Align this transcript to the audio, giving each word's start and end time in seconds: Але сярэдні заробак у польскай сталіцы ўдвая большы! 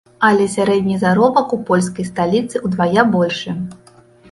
Але 0.27 0.45
сярэдні 0.53 0.95
заробак 1.03 1.53
у 1.59 1.59
польскай 1.69 2.09
сталіцы 2.11 2.65
ўдвая 2.65 3.07
большы! 3.15 3.57